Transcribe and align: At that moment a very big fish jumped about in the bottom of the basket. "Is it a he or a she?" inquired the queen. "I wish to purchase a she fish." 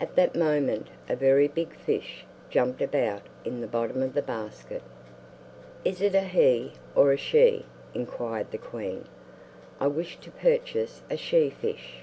At 0.00 0.16
that 0.16 0.34
moment 0.34 0.88
a 1.08 1.14
very 1.14 1.46
big 1.46 1.76
fish 1.76 2.24
jumped 2.50 2.82
about 2.82 3.22
in 3.44 3.60
the 3.60 3.68
bottom 3.68 4.02
of 4.02 4.12
the 4.12 4.20
basket. 4.20 4.82
"Is 5.84 6.02
it 6.02 6.16
a 6.16 6.22
he 6.22 6.72
or 6.96 7.12
a 7.12 7.16
she?" 7.16 7.64
inquired 7.94 8.50
the 8.50 8.58
queen. 8.58 9.04
"I 9.78 9.86
wish 9.86 10.16
to 10.18 10.32
purchase 10.32 11.02
a 11.08 11.16
she 11.16 11.48
fish." 11.48 11.98